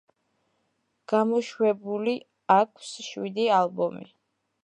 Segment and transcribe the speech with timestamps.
[1.13, 2.15] გამოშვებული
[2.55, 4.09] აქვს შვიდი ალბომი.